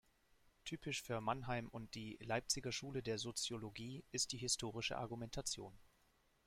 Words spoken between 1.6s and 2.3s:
und die